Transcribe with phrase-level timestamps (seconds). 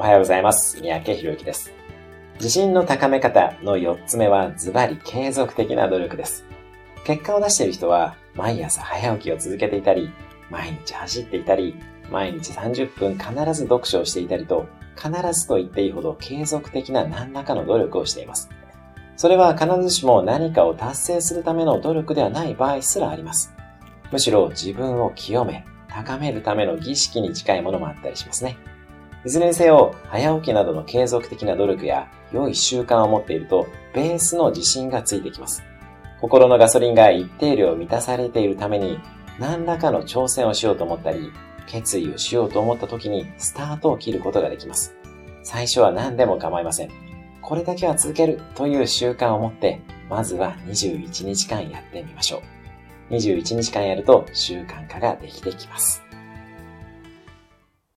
[0.00, 0.80] おはようございます。
[0.80, 1.74] 三宅博之です。
[2.36, 6.46] 自信の高め方の4つ目はズバリ継続的な努力です。
[7.04, 10.10] 結果を出している人は毎朝早起きを続けていたり、
[10.48, 11.74] 毎日走っていたり、
[12.10, 18.48] 毎日30分必ず読書をしていたりと、必ずと言っていいほど継続的な何らかの努力をしています。
[19.18, 23.52] それは必ずしも何かを達成するための努力ではない場合すらあります。
[24.10, 28.56] むしろ自分を清め、高めるための儀式に近いものもあったりしますね。
[29.24, 35.62] いずれにせよ、早起きなどの継続的な努力や良い習慣を持っていると、ベースの自信がついてきます。
[36.20, 38.98] 心のガソリンが一定量満たされているために、
[39.38, 41.30] 何らかの挑戦をしようと思ったり、
[41.66, 44.94] 決意をしようと思った時にスタートを切ることができます。
[45.42, 46.90] 最初は何でも構いません。
[47.42, 52.42] これだけは続けるという習慣を持って、まずは21日間やってみましょ
[53.10, 53.14] う。
[53.14, 56.09] 21日間やると習慣化ができてきます。